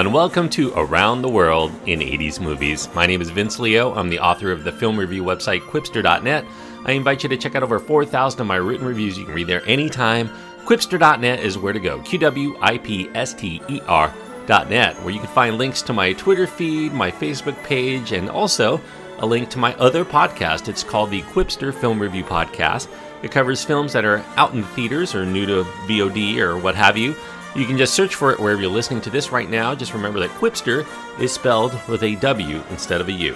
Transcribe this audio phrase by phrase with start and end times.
[0.00, 0.14] Everyone.
[0.14, 2.88] Welcome to Around the World in 80s Movies.
[2.94, 3.92] My name is Vince Leo.
[3.92, 6.46] I'm the author of the film review website Qwipster.net.
[6.86, 9.18] I invite you to check out over 4,000 of my written reviews.
[9.18, 10.30] You can read there anytime.
[10.64, 12.00] Qwipster.net is where to go.
[12.00, 16.14] Q W I P S T E R.net, where you can find links to my
[16.14, 18.80] Twitter feed, my Facebook page, and also
[19.18, 20.68] a link to my other podcast.
[20.68, 22.88] It's called the Qwipster Film Review Podcast.
[23.22, 26.96] It covers films that are out in theaters or new to VOD or what have
[26.96, 27.14] you.
[27.56, 29.74] You can just search for it wherever you're listening to this right now.
[29.74, 30.86] Just remember that Qwipster
[31.20, 33.34] is spelled with a W instead of a U.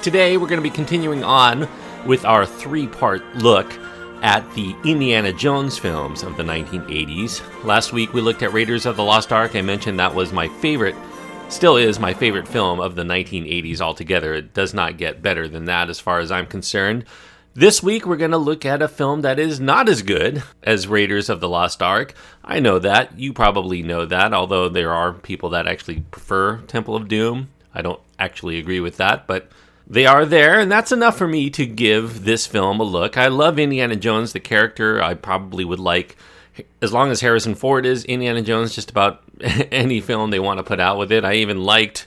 [0.00, 1.68] Today, we're going to be continuing on
[2.06, 3.70] with our three part look
[4.22, 7.64] at the Indiana Jones films of the 1980s.
[7.64, 9.56] Last week, we looked at Raiders of the Lost Ark.
[9.56, 10.94] I mentioned that was my favorite,
[11.50, 14.32] still is my favorite film of the 1980s altogether.
[14.32, 17.04] It does not get better than that as far as I'm concerned.
[17.54, 20.86] This week, we're going to look at a film that is not as good as
[20.86, 22.14] Raiders of the Lost Ark.
[22.42, 23.18] I know that.
[23.18, 27.50] You probably know that, although there are people that actually prefer Temple of Doom.
[27.74, 29.50] I don't actually agree with that, but
[29.86, 33.18] they are there, and that's enough for me to give this film a look.
[33.18, 35.02] I love Indiana Jones, the character.
[35.02, 36.16] I probably would like,
[36.80, 40.64] as long as Harrison Ford is Indiana Jones, just about any film they want to
[40.64, 41.22] put out with it.
[41.22, 42.06] I even liked,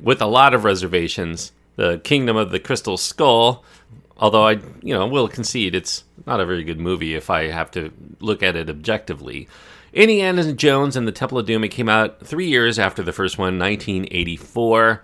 [0.00, 3.64] with a lot of reservations, The Kingdom of the Crystal Skull
[4.20, 4.50] Although I,
[4.82, 7.90] you know, will concede it's not a very good movie if I have to
[8.20, 9.48] look at it objectively.
[9.92, 13.38] Indiana Jones and the Temple of Doom it came out three years after the first
[13.38, 15.02] one, 1984.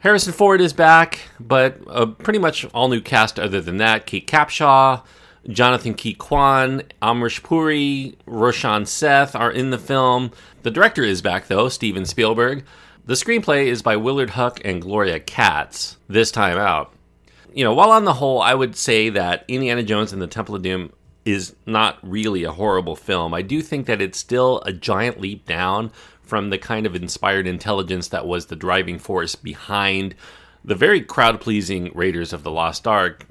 [0.00, 4.04] Harrison Ford is back, but a pretty much all new cast other than that.
[4.04, 5.02] Kate Capshaw,
[5.48, 10.32] Jonathan Ke Quan, Amrish Puri, Roshan Seth are in the film.
[10.64, 12.64] The director is back though, Steven Spielberg.
[13.06, 16.92] The screenplay is by Willard Huyck and Gloria Katz, this time out
[17.56, 20.54] you know, while on the whole, I would say that Indiana Jones and the Temple
[20.54, 20.92] of Doom
[21.24, 23.32] is not really a horrible film.
[23.32, 25.90] I do think that it's still a giant leap down
[26.20, 30.14] from the kind of inspired intelligence that was the driving force behind
[30.66, 33.24] the very crowd pleasing Raiders of the Lost Ark.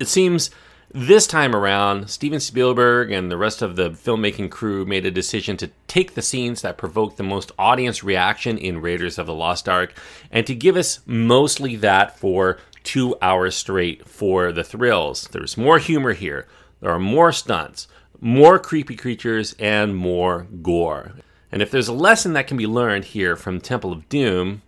[0.00, 0.50] It seems
[0.90, 5.56] this time around, Steven Spielberg and the rest of the filmmaking crew made a decision
[5.58, 9.68] to take the scenes that provoked the most audience reaction in Raiders of the Lost
[9.68, 9.94] Ark
[10.32, 15.28] and to give us mostly that for two hours straight for the thrills.
[15.32, 16.46] There's more humor here.
[16.80, 17.88] There are more stunts,
[18.20, 21.12] more creepy creatures, and more gore.
[21.50, 24.62] And if there's a lesson that can be learned here from Temple of Doom,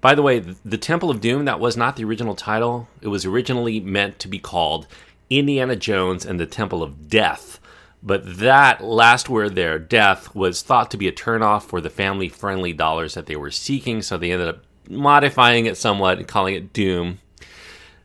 [0.00, 2.88] by the way, the Temple of Doom, that was not the original title.
[3.00, 4.86] It was originally meant to be called
[5.28, 7.60] Indiana Jones and the Temple of Death.
[8.02, 12.28] But that last word there, death, was thought to be a turnoff for the family
[12.28, 16.54] friendly dollars that they were seeking, so they ended up modifying it somewhat and calling
[16.54, 17.18] it Doom.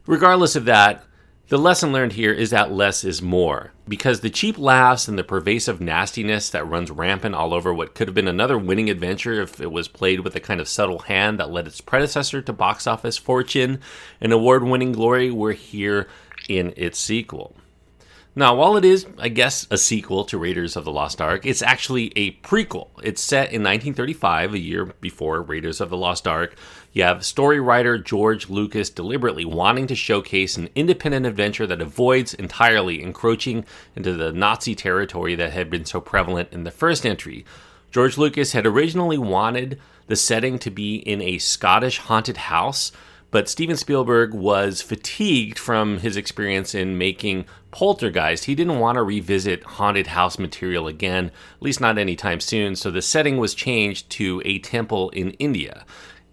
[0.05, 1.03] Regardless of that,
[1.49, 3.73] the lesson learned here is that less is more.
[3.87, 8.07] Because the cheap laughs and the pervasive nastiness that runs rampant all over what could
[8.07, 11.39] have been another winning adventure if it was played with a kind of subtle hand
[11.39, 13.79] that led its predecessor to box office fortune
[14.19, 16.07] and award winning glory were here
[16.49, 17.55] in its sequel.
[18.35, 21.61] Now, while it is, I guess, a sequel to Raiders of the Lost Ark, it's
[21.61, 22.87] actually a prequel.
[23.03, 26.55] It's set in 1935, a year before Raiders of the Lost Ark.
[26.93, 32.35] You have story writer George Lucas deliberately wanting to showcase an independent adventure that avoids
[32.35, 33.65] entirely encroaching
[33.95, 37.45] into the Nazi territory that had been so prevalent in the first entry.
[37.91, 42.91] George Lucas had originally wanted the setting to be in a Scottish haunted house
[43.33, 48.45] but Steven Spielberg was fatigued from his experience in making Poltergeist.
[48.45, 52.91] He didn't want to revisit haunted house material again, at least not anytime soon, so
[52.91, 55.83] the setting was changed to a temple in India.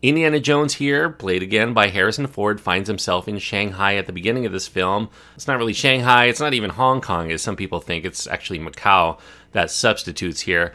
[0.03, 4.47] Indiana Jones here, played again by Harrison Ford, finds himself in Shanghai at the beginning
[4.47, 5.11] of this film.
[5.35, 8.07] It's not really Shanghai, it's not even Hong Kong, as some people think.
[8.07, 9.19] It's actually Macau
[9.53, 10.73] that substitutes here.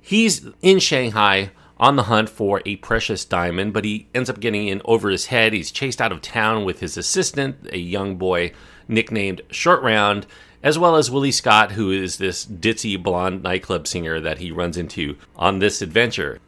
[0.00, 4.66] He's in Shanghai on the hunt for a precious diamond, but he ends up getting
[4.66, 5.52] in over his head.
[5.52, 8.52] He's chased out of town with his assistant, a young boy
[8.88, 10.26] nicknamed Short Round,
[10.64, 14.76] as well as Willie Scott, who is this ditzy blonde nightclub singer that he runs
[14.76, 16.40] into on this adventure.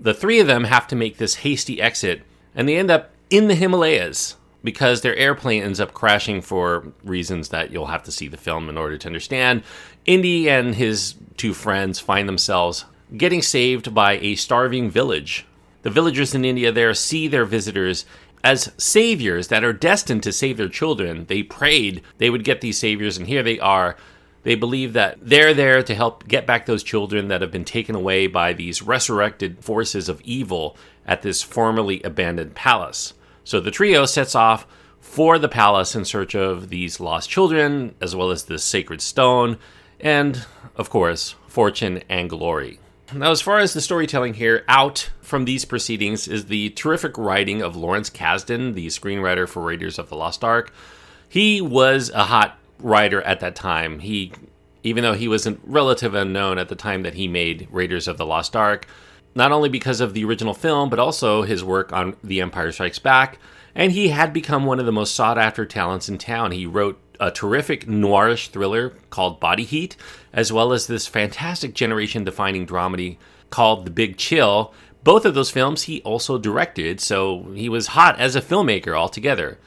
[0.00, 2.22] The three of them have to make this hasty exit,
[2.54, 7.50] and they end up in the Himalayas because their airplane ends up crashing for reasons
[7.50, 9.62] that you'll have to see the film in order to understand.
[10.04, 12.84] Indy and his two friends find themselves
[13.16, 15.46] getting saved by a starving village.
[15.82, 18.04] The villagers in India there see their visitors
[18.44, 21.26] as saviors that are destined to save their children.
[21.26, 23.96] They prayed they would get these saviors, and here they are.
[24.48, 27.94] They believe that they're there to help get back those children that have been taken
[27.94, 30.74] away by these resurrected forces of evil
[31.04, 33.12] at this formerly abandoned palace.
[33.44, 34.66] So the trio sets off
[35.00, 39.58] for the palace in search of these lost children, as well as the sacred stone,
[40.00, 40.46] and,
[40.76, 42.80] of course, fortune and glory.
[43.12, 47.60] Now, as far as the storytelling here, out from these proceedings is the terrific writing
[47.60, 50.72] of Lawrence Kasdan, the screenwriter for Raiders of the Lost Ark.
[51.28, 54.00] He was a hot writer at that time.
[54.00, 54.32] He,
[54.82, 58.18] even though he was a relative unknown at the time that he made Raiders of
[58.18, 58.86] the Lost Ark,
[59.34, 62.98] not only because of the original film, but also his work on The Empire Strikes
[62.98, 63.38] Back.
[63.74, 66.50] And he had become one of the most sought after talents in town.
[66.50, 69.96] He wrote a terrific noirish thriller called Body Heat,
[70.32, 73.18] as well as this fantastic generation defining dramedy
[73.50, 74.72] called The Big Chill.
[75.04, 79.58] Both of those films he also directed, so he was hot as a filmmaker altogether.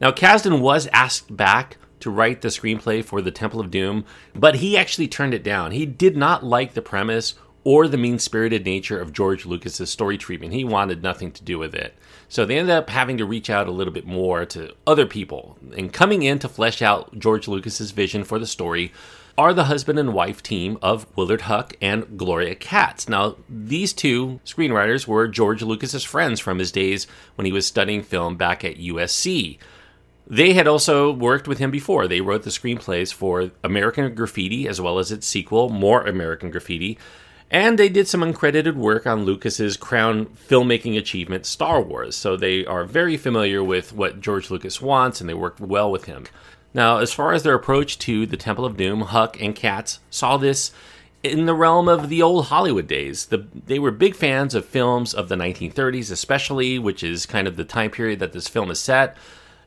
[0.00, 4.04] Now, Kasdan was asked back to write the screenplay for The Temple of Doom,
[4.34, 5.70] but he actually turned it down.
[5.72, 10.16] He did not like the premise or the mean spirited nature of George Lucas's story
[10.16, 10.52] treatment.
[10.52, 11.94] He wanted nothing to do with it.
[12.28, 15.58] So they ended up having to reach out a little bit more to other people.
[15.76, 18.92] And coming in to flesh out George Lucas's vision for the story
[19.36, 23.08] are the husband and wife team of Willard Huyck and Gloria Katz.
[23.08, 27.06] Now, these two screenwriters were George Lucas's friends from his days
[27.36, 29.58] when he was studying film back at USC.
[30.30, 32.06] They had also worked with him before.
[32.06, 36.96] They wrote the screenplays for American Graffiti as well as its sequel, More American Graffiti,
[37.50, 42.14] and they did some uncredited work on Lucas's crown filmmaking achievement, Star Wars.
[42.14, 46.04] So they are very familiar with what George Lucas wants and they worked well with
[46.04, 46.26] him.
[46.72, 50.36] Now, as far as their approach to the Temple of Doom, Huck and Katz saw
[50.36, 50.70] this
[51.24, 53.26] in the realm of the old Hollywood days.
[53.26, 57.56] The, they were big fans of films of the 1930s, especially, which is kind of
[57.56, 59.16] the time period that this film is set.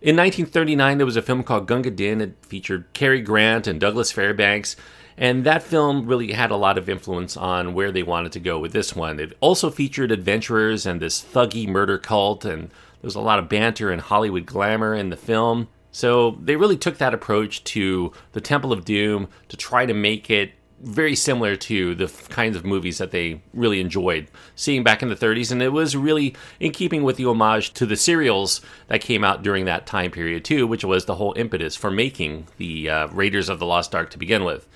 [0.03, 2.19] In 1939, there was a film called Gunga Din.
[2.19, 4.75] It featured Cary Grant and Douglas Fairbanks.
[5.15, 8.59] And that film really had a lot of influence on where they wanted to go
[8.59, 9.17] with this one.
[9.17, 13.47] It also featured adventurers and this thuggy murder cult, and there was a lot of
[13.47, 15.69] banter and Hollywood glamour in the film.
[15.93, 20.29] So they really took that approach to the Temple of Doom to try to make
[20.29, 20.51] it
[20.83, 25.15] very similar to the kinds of movies that they really enjoyed seeing back in the
[25.15, 25.51] 30s.
[25.51, 28.59] And it was really in keeping with the homage to the serials
[28.89, 32.47] that came out during that time period, too, which was the whole impetus for making
[32.57, 34.67] the uh, Raiders of the Lost Ark to begin with.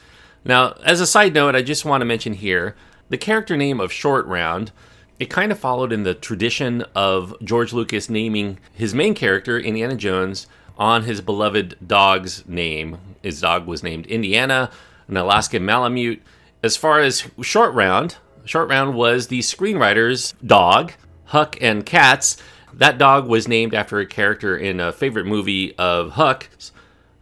[0.45, 2.75] Now, as a side note, I just want to mention here
[3.09, 4.71] the character name of Short Round.
[5.19, 9.95] It kind of followed in the tradition of George Lucas naming his main character, Indiana
[9.95, 12.97] Jones, on his beloved dog's name.
[13.23, 14.69] His dog was named Indiana,
[15.07, 16.21] an Alaskan Malamute.
[16.63, 20.93] As far as Short Round, Short Round was the screenwriter's dog,
[21.25, 22.37] Huck and Katz.
[22.73, 26.71] That dog was named after a character in a favorite movie of Huyck's,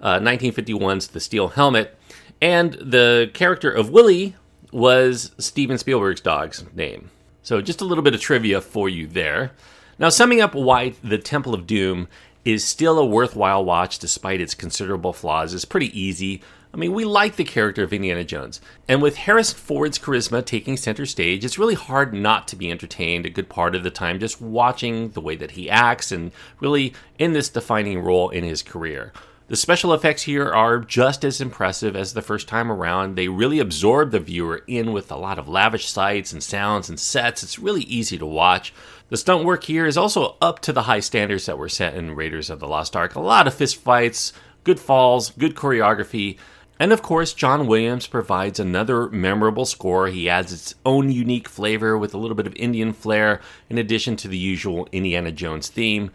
[0.01, 1.97] uh, 1951's The Steel Helmet.
[2.41, 4.35] And the character of Willie
[4.71, 7.09] was Steven Spielberg's dog's name.
[7.41, 9.51] So just a little bit of trivia for you there.
[9.97, 12.07] Now, summing up why The Temple of Doom
[12.43, 16.41] is still a worthwhile watch despite its considerable flaws is pretty easy.
[16.75, 18.59] I mean, we like the character of Indiana Jones.
[18.89, 23.25] And with Harrison Ford's charisma taking center stage, it's really hard not to be entertained
[23.25, 26.93] a good part of the time just watching the way that he acts and really
[27.17, 29.13] in this defining role in his career.
[29.47, 33.15] The special effects here are just as impressive as the first time around.
[33.15, 36.99] They really absorb the viewer in with a lot of lavish sights and sounds and
[36.99, 37.41] sets.
[37.41, 38.73] It's really easy to watch.
[39.07, 42.17] The stunt work here is also up to the high standards that were set in
[42.17, 43.15] Raiders of the Lost Ark.
[43.15, 44.33] A lot of fist fights,
[44.65, 46.37] good falls, good choreography.
[46.79, 50.07] And of course, John Williams provides another memorable score.
[50.07, 53.39] He adds its own unique flavor with a little bit of Indian flair
[53.69, 56.11] in addition to the usual Indiana Jones theme.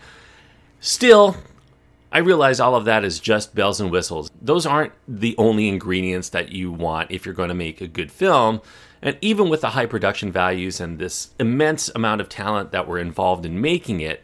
[0.81, 1.37] Still,
[2.13, 4.31] I realize all of that is just bells and whistles.
[4.41, 8.13] Those aren't the only ingredients that you want if you're going to make a good
[8.13, 8.61] film.
[9.01, 12.99] And even with the high production values and this immense amount of talent that were
[12.99, 14.23] involved in making it,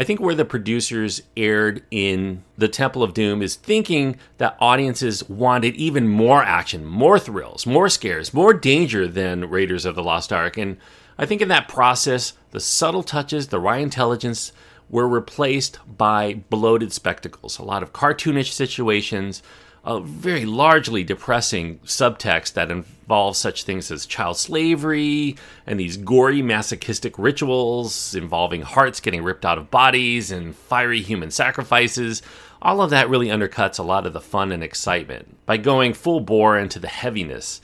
[0.00, 5.28] I think where the producers erred in The Temple of Doom is thinking that audiences
[5.28, 10.32] wanted even more action, more thrills, more scares, more danger than Raiders of the Lost
[10.32, 10.56] Ark.
[10.56, 10.76] And
[11.18, 14.52] I think in that process, the subtle touches, the wry intelligence,
[14.88, 17.58] were replaced by bloated spectacles.
[17.58, 19.42] A lot of cartoonish situations,
[19.88, 25.34] a very largely depressing subtext that involves such things as child slavery
[25.66, 31.30] and these gory masochistic rituals involving hearts getting ripped out of bodies and fiery human
[31.30, 32.20] sacrifices.
[32.60, 36.20] All of that really undercuts a lot of the fun and excitement by going full
[36.20, 37.62] bore into the heaviness.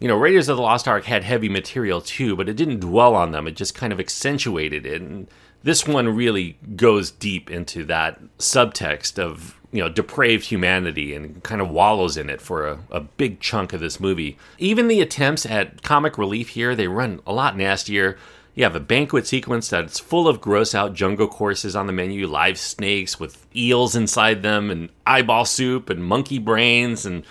[0.00, 3.14] You know, Raiders of the Lost Ark had heavy material too, but it didn't dwell
[3.14, 3.46] on them.
[3.46, 5.02] It just kind of accentuated it.
[5.02, 5.28] And
[5.62, 11.60] this one really goes deep into that subtext of you know depraved humanity and kind
[11.60, 14.38] of wallows in it for a, a, big chunk of this movie.
[14.58, 18.16] Even the attempts at comic relief here they run a lot nastier.
[18.54, 22.26] You have a banquet sequence that's full of gross out jungle courses on the menu
[22.26, 27.24] live snakes with eels inside them and eyeball soup and monkey brains and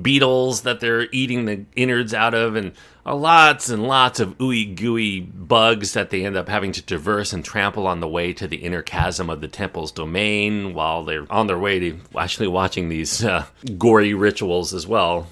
[0.00, 2.72] beetles that they're eating the innards out of, and
[3.04, 7.44] lots and lots of ooey gooey bugs that they end up having to traverse and
[7.44, 11.46] trample on the way to the inner chasm of the temple's domain while they're on
[11.46, 13.44] their way to actually watching these uh,
[13.76, 15.26] gory rituals as well.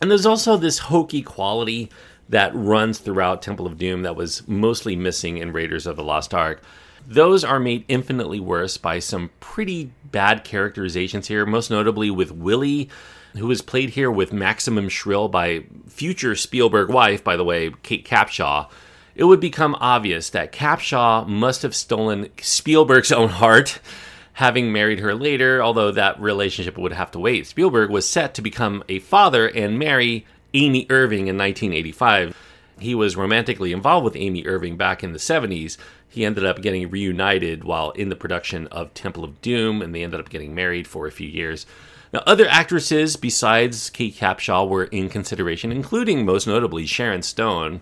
[0.00, 1.90] And there's also this hokey quality
[2.28, 6.34] that runs throughout Temple of Doom that was mostly missing in Raiders of the Lost
[6.34, 6.60] Ark.
[7.06, 12.90] Those are made infinitely worse by some pretty bad characterizations here, most notably with Willie,
[13.36, 18.06] who was played here with maximum shrill by future Spielberg wife, by the way, Kate
[18.06, 18.68] Capshaw.
[19.14, 23.80] It would become obvious that Capshaw must have stolen Spielberg's own heart,
[24.34, 27.46] having married her later, although that relationship would have to wait.
[27.46, 32.36] Spielberg was set to become a father and marry Amy Irving in 1985.
[32.78, 35.78] He was romantically involved with Amy Irving back in the 70s.
[36.08, 40.02] He ended up getting reunited while in the production of Temple of Doom, and they
[40.02, 41.66] ended up getting married for a few years.
[42.12, 47.80] Now, other actresses besides Kate Capshaw were in consideration, including most notably Sharon Stone.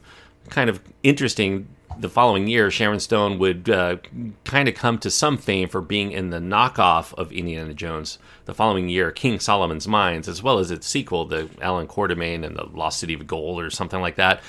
[0.49, 1.69] Kind of interesting.
[1.97, 3.99] The following year, Sharon Stone would uh,
[4.43, 8.19] kind of come to some fame for being in the knockoff of Indiana Jones.
[8.47, 12.57] The following year, King Solomon's Mines, as well as its sequel, the Allan Quatermain and
[12.57, 14.43] the Lost City of Gold, or something like that.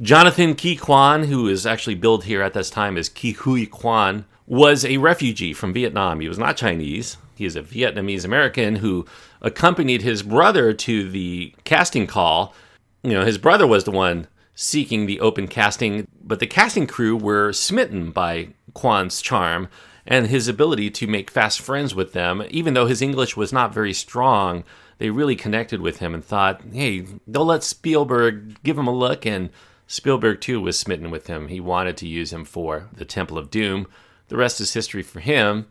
[0.00, 4.26] Jonathan Ke Quan, who is actually billed here at this time as Ke Huy Quan,
[4.46, 6.20] was a refugee from Vietnam.
[6.20, 7.16] He was not Chinese.
[7.34, 9.06] He is a Vietnamese American who
[9.40, 12.54] accompanied his brother to the casting call.
[13.02, 17.16] You know, his brother was the one seeking the open casting, but the casting crew
[17.16, 19.68] were smitten by Quan's charm
[20.06, 22.42] and his ability to make fast friends with them.
[22.50, 24.62] Even though his English was not very strong,
[24.98, 29.26] they really connected with him and thought, hey, they'll let Spielberg give him a look.
[29.26, 29.50] And
[29.86, 31.48] Spielberg, too, was smitten with him.
[31.48, 33.86] He wanted to use him for The Temple of Doom.
[34.28, 35.66] The rest is history for him.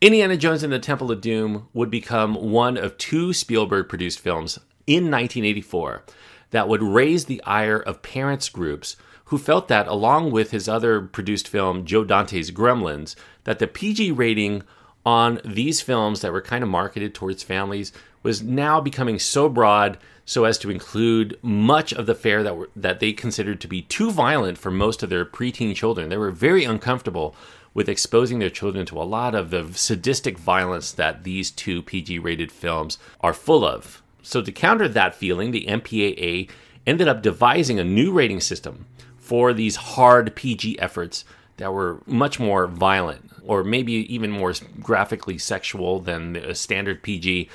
[0.00, 4.58] Indiana Jones and the Temple of Doom would become one of two Spielberg produced films
[4.86, 6.04] in 1984
[6.50, 11.02] that would raise the ire of parents groups who felt that, along with his other
[11.02, 13.14] produced film, Joe Dante's Gremlins,
[13.44, 14.62] that the PG rating
[15.04, 19.98] on these films that were kind of marketed towards families was now becoming so broad
[20.30, 23.82] so as to include much of the fare that were that they considered to be
[23.82, 26.08] too violent for most of their preteen children.
[26.08, 27.34] They were very uncomfortable
[27.74, 32.20] with exposing their children to a lot of the sadistic violence that these two PG
[32.20, 34.04] rated films are full of.
[34.22, 36.48] So, to counter that feeling, the MPAA
[36.86, 38.86] ended up devising a new rating system
[39.18, 41.24] for these hard PG efforts
[41.56, 47.48] that were much more violent or maybe even more graphically sexual than a standard PG.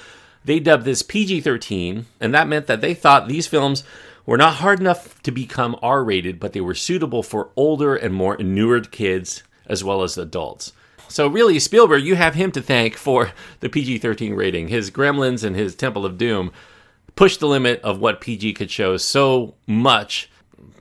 [0.46, 3.84] They dubbed this PG 13, and that meant that they thought these films
[4.26, 8.14] were not hard enough to become R rated, but they were suitable for older and
[8.14, 10.72] more inured kids as well as adults.
[11.08, 14.68] So really, Spielberg, you have him to thank for the PG-13 rating.
[14.68, 16.52] His Gremlins and his Temple of Doom
[17.16, 20.30] pushed the limit of what PG could show so much.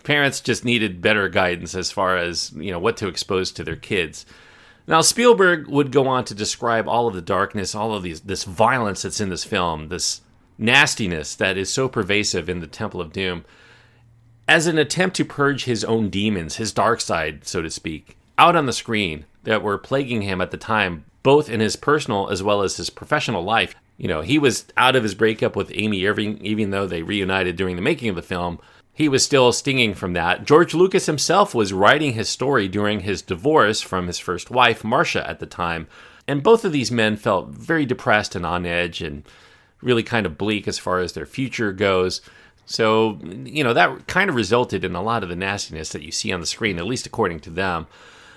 [0.02, 3.76] Parents just needed better guidance as far as you know what to expose to their
[3.76, 4.26] kids.
[4.86, 8.44] Now Spielberg would go on to describe all of the darkness, all of these this
[8.44, 10.20] violence that's in this film, this
[10.58, 13.44] nastiness that is so pervasive in the Temple of Doom,
[14.46, 18.56] as an attempt to purge his own demons, his dark side, so to speak out
[18.56, 22.42] on the screen that were plaguing him at the time, both in his personal as
[22.42, 23.74] well as his professional life.
[23.96, 27.56] You know, he was out of his breakup with Amy Irving, even though they reunited
[27.56, 28.58] during the making of the film.
[28.94, 30.44] He was still stinging from that.
[30.44, 35.28] George Lucas himself was writing his story during his divorce from his first wife, Marcia,
[35.28, 35.88] at the time.
[36.28, 39.24] And both of these men felt very depressed and on edge and
[39.82, 42.20] really kind of bleak as far as their future goes.
[42.66, 46.12] So, you know, that kind of resulted in a lot of the nastiness that you
[46.12, 47.88] see on the screen, at least according to them.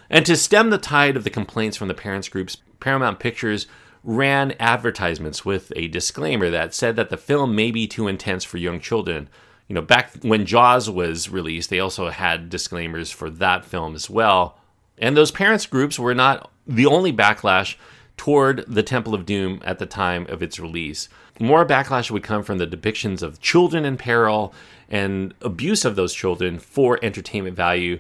[0.10, 3.68] And to stem the tide of the complaints from the parents groups, Paramount Pictures
[4.04, 8.58] ran advertisements with a disclaimer that said that the film may be too intense for
[8.58, 9.30] young children.
[9.68, 14.10] You know, back when Jaws was released, they also had disclaimers for that film as
[14.10, 14.58] well.
[14.98, 17.76] And those parents groups were not the only backlash
[18.16, 21.10] toward the Temple of Doom at the time of its release.
[21.40, 24.54] More backlash would come from the depictions of children in peril
[24.90, 28.00] and abuse of those children for entertainment value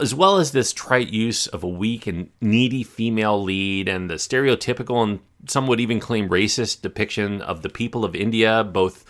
[0.00, 4.14] as well as this trite use of a weak and needy female lead and the
[4.14, 9.04] stereotypical and some would even claim racist depiction of the people of India, both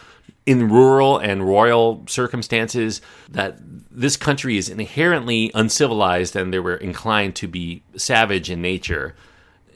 [0.47, 3.59] in rural and royal circumstances, that
[3.91, 9.15] this country is inherently uncivilized and they were inclined to be savage in nature.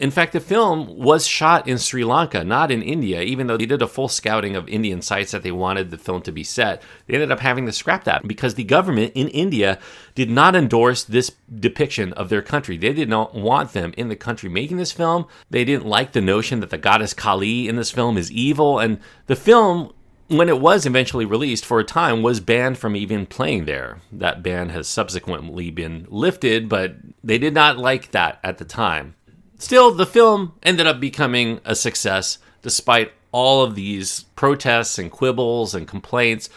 [0.01, 3.67] In fact, the film was shot in Sri Lanka, not in India, even though they
[3.67, 6.81] did a full scouting of Indian sites that they wanted the film to be set.
[7.07, 9.79] They ended up having to scrap that because the government in India
[10.15, 12.79] did not endorse this depiction of their country.
[12.79, 15.27] They did not want them in the country making this film.
[15.51, 18.79] They didn't like the notion that the goddess Kali in this film is evil.
[18.79, 19.93] And the film
[20.31, 23.99] when it was eventually released for a time was banned from even playing there.
[24.13, 26.95] That ban has subsequently been lifted, but
[27.25, 29.17] they did not like that at the time.
[29.59, 35.75] Still, the film ended up becoming a success despite all of these protests and quibbles
[35.75, 36.49] and complaints.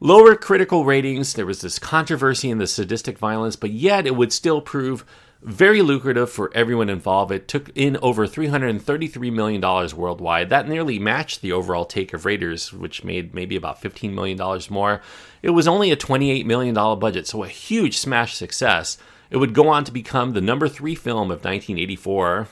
[0.00, 4.32] Lower critical ratings, there was this controversy in the sadistic violence, but yet it would
[4.32, 5.04] still prove
[5.44, 7.30] very lucrative for everyone involved.
[7.30, 10.48] It took in over $333 million worldwide.
[10.48, 14.38] That nearly matched the overall take of Raiders, which made maybe about $15 million
[14.70, 15.02] more.
[15.42, 18.96] It was only a $28 million budget, so a huge smash success.
[19.30, 22.48] It would go on to become the number three film of 1984.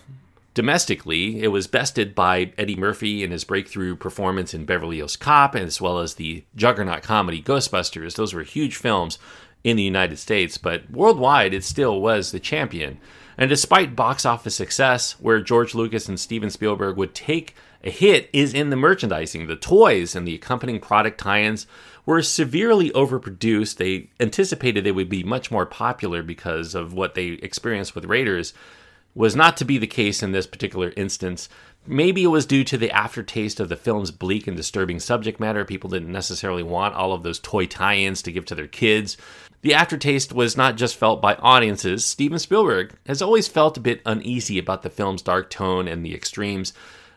[0.55, 5.57] Domestically, it was bested by Eddie Murphy in his breakthrough performance in Beverly Hills Cop,
[5.57, 8.17] as well as the juggernaut comedy Ghostbusters.
[8.17, 9.19] Those were huge films
[9.65, 12.99] in the United States, but worldwide it still was the champion.
[13.39, 17.55] And despite box office success, where George Lucas and Steven Spielberg would take
[17.85, 19.47] a hit is in the merchandising.
[19.47, 21.67] The toys and the accompanying product tie ins
[22.07, 23.77] were severely overproduced.
[23.77, 28.55] They anticipated they would be much more popular because of what they experienced with Raiders.
[29.15, 31.49] Was not to be the case in this particular instance.
[31.87, 35.65] Maybe it was due to the aftertaste of the film's bleak and disturbing subject matter.
[35.65, 39.17] People didn't necessarily want all of those toy tie ins to give to their kids.
[39.63, 42.05] The aftertaste was not just felt by audiences.
[42.05, 46.15] Steven Spielberg has always felt a bit uneasy about the film's dark tone and the
[46.15, 46.73] extremes.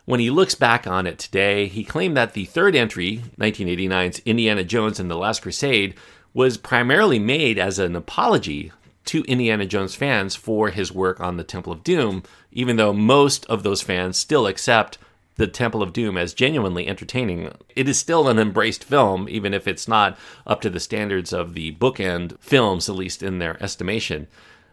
[0.05, 4.63] When he looks back on it today, he claimed that the third entry, 1989's Indiana
[4.63, 5.95] Jones and the Last Crusade,
[6.33, 8.71] was primarily made as an apology
[9.05, 13.45] to Indiana Jones fans for his work on the Temple of Doom, even though most
[13.45, 14.97] of those fans still accept
[15.35, 17.51] the Temple of Doom as genuinely entertaining.
[17.75, 21.53] It is still an embraced film, even if it's not up to the standards of
[21.53, 24.27] the bookend films, at least in their estimation.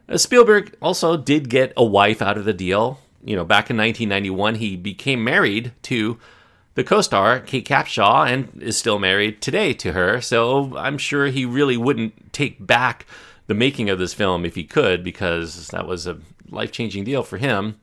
[0.08, 3.00] Uh, Spielberg also did get a wife out of the deal.
[3.24, 6.18] You know, back in 1991, he became married to
[6.74, 10.20] the co star, Kate Capshaw, and is still married today to her.
[10.20, 13.06] So I'm sure he really wouldn't take back
[13.52, 17.22] the making of this film if he could, because that was a life changing deal
[17.22, 17.76] for him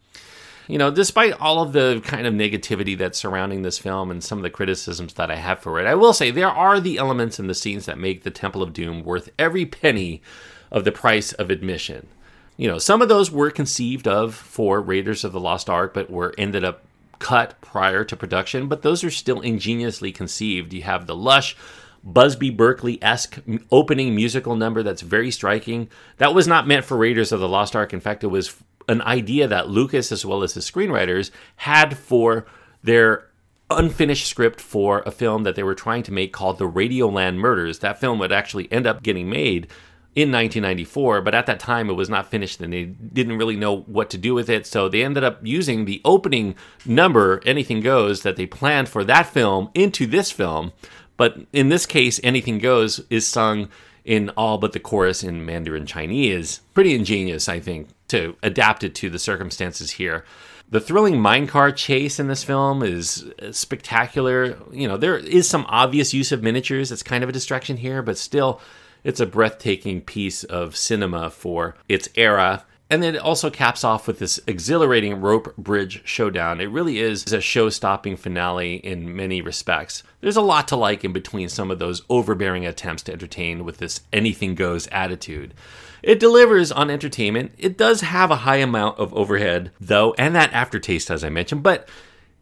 [0.69, 4.37] you know, despite all of the kind of negativity that's surrounding this film and some
[4.37, 7.39] of the criticisms that I have for it, I will say there are the elements
[7.39, 10.21] and the scenes that make the Temple of Doom worth every penny
[10.69, 12.07] of the price of admission.
[12.55, 16.11] You know, some of those were conceived of for Raiders of the Lost Ark, but
[16.11, 16.83] were ended up
[17.17, 20.71] cut prior to production, but those are still ingeniously conceived.
[20.71, 21.57] You have the lush,
[22.03, 23.39] Busby Berkeley esque
[23.71, 25.89] opening musical number that's very striking.
[26.17, 27.93] That was not meant for Raiders of the Lost Ark.
[27.93, 28.55] In fact, it was
[28.87, 32.45] an idea that Lucas, as well as his screenwriters, had for
[32.83, 33.27] their
[33.69, 37.79] unfinished script for a film that they were trying to make called The Radioland Murders.
[37.79, 39.67] That film would actually end up getting made
[40.15, 43.81] in 1994, but at that time it was not finished and they didn't really know
[43.81, 44.65] what to do with it.
[44.65, 49.27] So they ended up using the opening number, Anything Goes, that they planned for that
[49.27, 50.73] film into this film.
[51.19, 53.67] But in this case, Anything Goes is sung
[54.05, 56.61] in all but the chorus in Mandarin Chinese.
[56.73, 60.23] Pretty ingenious, I think, to adapt it to the circumstances here.
[60.69, 64.57] The thrilling minecart chase in this film is uh, spectacular.
[64.71, 66.89] You know, there is some obvious use of miniatures.
[66.89, 68.61] It's kind of a distraction here, but still,
[69.03, 72.63] it's a breathtaking piece of cinema for its era.
[72.91, 76.59] And then it also caps off with this exhilarating rope bridge showdown.
[76.59, 80.01] It really is a show stopping finale in many respects.
[80.21, 83.77] There's a lot to like in between some of those overbearing attempts to entertain with
[83.77, 85.53] this anything goes attitude.
[86.01, 87.51] It delivers on entertainment.
[87.59, 91.61] It does have a high amount of overhead, though, and that aftertaste, as I mentioned.
[91.61, 91.87] But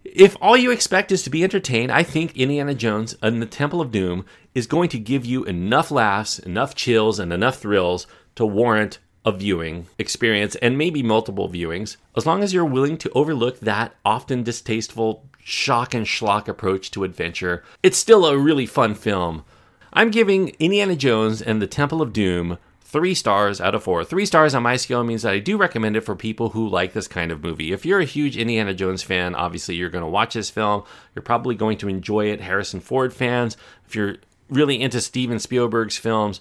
[0.05, 3.81] if all you expect is to be entertained, I think Indiana Jones and the Temple
[3.81, 8.45] of Doom is going to give you enough laughs, enough chills, and enough thrills to
[8.45, 13.59] warrant a viewing experience and maybe multiple viewings, as long as you're willing to overlook
[13.59, 17.61] that often distasteful shock and schlock approach to adventure.
[17.83, 19.43] It's still a really fun film.
[19.91, 24.05] I'm giving Indiana Jones and the Temple of Doom three stars out of four.
[24.05, 26.93] Three stars on my scale means that I do recommend it for people who like
[26.93, 27.73] this kind of movie.
[27.73, 30.83] If you're a huge Indiana Jones fan, obviously you're going to watch this film.
[31.13, 32.39] You're probably going to enjoy it.
[32.39, 34.15] Harrison Ford fans, if you're
[34.49, 36.39] really into Steven Spielberg's films,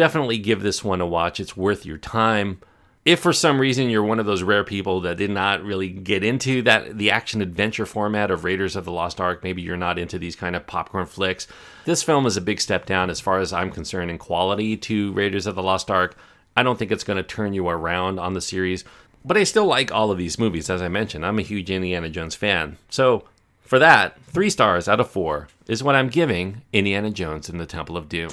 [0.00, 1.38] definitely give this one a watch.
[1.38, 2.60] It's worth your time.
[3.04, 6.24] If for some reason you're one of those rare people that did not really get
[6.24, 9.98] into that the action adventure format of Raiders of the Lost Ark, maybe you're not
[9.98, 11.46] into these kind of popcorn flicks.
[11.84, 15.12] This film is a big step down as far as I'm concerned in quality to
[15.12, 16.16] Raiders of the Lost Ark.
[16.56, 18.84] I don't think it's going to turn you around on the series,
[19.22, 20.70] but I still like all of these movies.
[20.70, 22.78] As I mentioned, I'm a huge Indiana Jones fan.
[22.88, 23.24] So
[23.60, 27.66] for that, three stars out of four is what I'm giving Indiana Jones and the
[27.66, 28.30] Temple of Doom.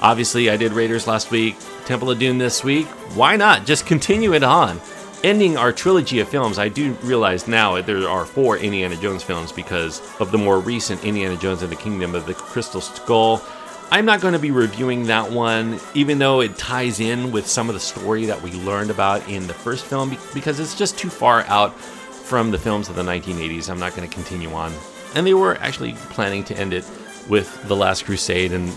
[0.00, 1.56] Obviously, I did Raiders last week,
[1.86, 2.86] Temple of Doom this week.
[3.14, 3.64] Why not?
[3.64, 4.80] Just continue it on.
[5.24, 9.50] ending our trilogy of films, I do realize now there are four Indiana Jones films
[9.50, 13.42] because of the more recent Indiana Jones and the Kingdom of the Crystal Skull.
[13.90, 17.68] I'm not going to be reviewing that one, even though it ties in with some
[17.68, 21.10] of the story that we learned about in the first film, because it's just too
[21.10, 23.70] far out from the films of the 1980s.
[23.70, 24.72] I'm not going to continue on.
[25.14, 26.84] And they were actually planning to end it
[27.28, 28.72] with The Last Crusade and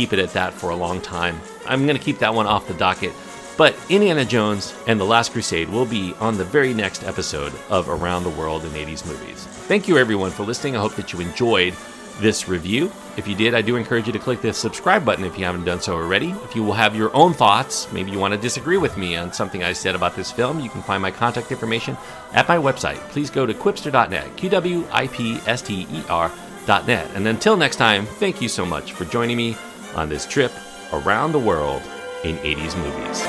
[0.00, 1.38] keep it at that for a long time.
[1.66, 3.12] I'm going to keep that one off the docket.
[3.58, 7.90] But Indiana Jones and The Last Crusade will be on the very next episode of
[7.90, 9.44] Around the World in 80s Movies.
[9.68, 10.74] Thank you, everyone, for listening.
[10.74, 11.74] I hope that you enjoyed
[12.18, 12.90] this review.
[13.18, 15.66] If you did, I do encourage you to click the subscribe button if you haven't
[15.66, 16.30] done so already.
[16.44, 19.34] If you will have your own thoughts, maybe you want to disagree with me on
[19.34, 21.98] something I said about this film, you can find my contact information
[22.32, 23.00] at my website.
[23.10, 27.10] Please go to qwipster.net, Q W I P S T E R.net.
[27.14, 29.58] And until next time, thank you so much for joining me
[29.94, 30.52] on this trip
[30.92, 31.82] around the world
[32.24, 33.26] in 80s movies.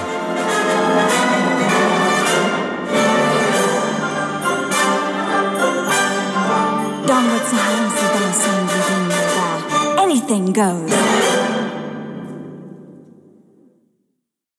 [10.32, 11.01] anything goes.